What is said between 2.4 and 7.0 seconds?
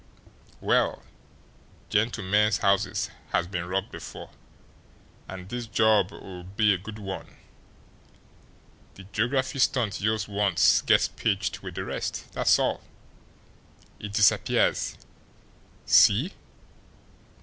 houses has been robbed before an' dis job'll be a good